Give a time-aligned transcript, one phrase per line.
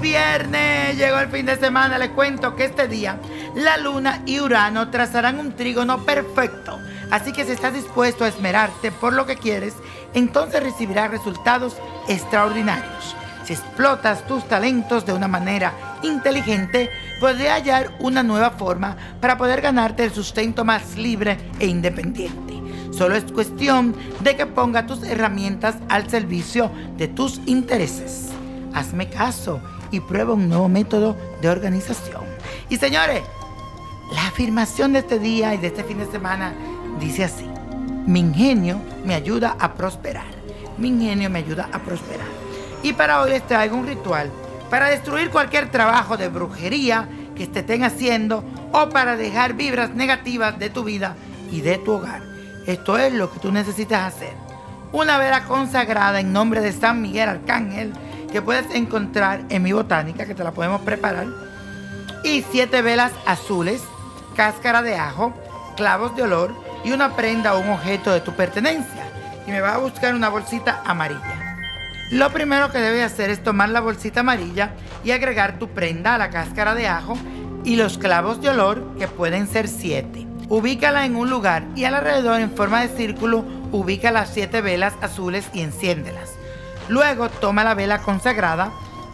[0.00, 1.98] viernes, llegó el fin de semana.
[1.98, 3.18] Les cuento que este día
[3.54, 6.78] la luna y Urano trazarán un trígono perfecto.
[7.10, 9.74] Así que si estás dispuesto a esmerarte por lo que quieres,
[10.14, 11.76] entonces recibirás resultados
[12.08, 13.16] extraordinarios.
[13.44, 15.72] Si explotas tus talentos de una manera
[16.02, 16.90] inteligente,
[17.20, 22.54] podrás hallar una nueva forma para poder ganarte el sustento más libre e independiente.
[22.92, 28.35] Solo es cuestión de que ponga tus herramientas al servicio de tus intereses.
[28.76, 29.58] Hazme caso
[29.90, 32.24] y prueba un nuevo método de organización.
[32.68, 33.22] Y señores,
[34.12, 36.52] la afirmación de este día y de este fin de semana
[37.00, 37.48] dice así.
[38.06, 40.26] Mi ingenio me ayuda a prosperar.
[40.76, 42.26] Mi ingenio me ayuda a prosperar.
[42.82, 44.30] Y para hoy les traigo un ritual
[44.68, 50.68] para destruir cualquier trabajo de brujería que estén haciendo o para dejar vibras negativas de
[50.68, 51.16] tu vida
[51.50, 52.20] y de tu hogar.
[52.66, 54.34] Esto es lo que tú necesitas hacer.
[54.92, 57.94] Una vela consagrada en nombre de San Miguel Arcángel
[58.36, 61.26] que puedes encontrar en mi botánica, que te la podemos preparar.
[62.22, 63.82] Y siete velas azules,
[64.36, 65.32] cáscara de ajo,
[65.74, 69.10] clavos de olor y una prenda o un objeto de tu pertenencia.
[69.46, 71.56] Y me va a buscar una bolsita amarilla.
[72.10, 76.18] Lo primero que debes hacer es tomar la bolsita amarilla y agregar tu prenda a
[76.18, 77.16] la cáscara de ajo
[77.64, 80.26] y los clavos de olor, que pueden ser siete.
[80.50, 85.48] Ubícala en un lugar y alrededor en forma de círculo ubica las siete velas azules
[85.54, 86.36] y enciéndelas.
[86.88, 88.70] Luego toma la vela consagrada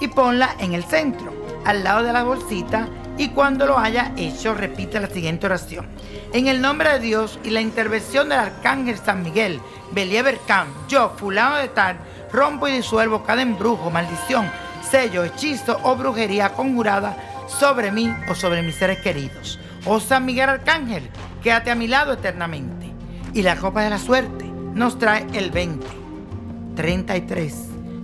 [0.00, 1.32] y ponla en el centro,
[1.64, 5.86] al lado de la bolsita y cuando lo haya hecho repite la siguiente oración.
[6.32, 9.60] En el nombre de Dios y la intervención del arcángel San Miguel,
[9.92, 11.96] Believer Camp, yo, fulano de tal,
[12.32, 14.50] rompo y disuelvo cada embrujo, maldición,
[14.90, 19.60] sello, hechizo o brujería conjurada sobre mí o sobre mis seres queridos.
[19.86, 21.08] Oh San Miguel Arcángel,
[21.42, 22.92] quédate a mi lado eternamente.
[23.32, 25.86] Y la copa de la suerte nos trae el 20,
[26.74, 27.54] 33,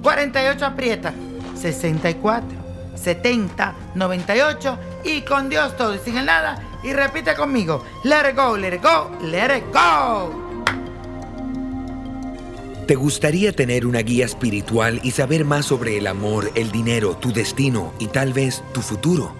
[0.03, 1.15] 48 aprieta,
[1.55, 2.49] 64,
[2.95, 6.63] 70, 98 y con Dios todo y sin el nada.
[6.83, 10.51] Y repite conmigo, let it go, let it go, let it go.
[12.87, 17.33] ¿Te gustaría tener una guía espiritual y saber más sobre el amor, el dinero, tu
[17.33, 19.40] destino y tal vez tu futuro?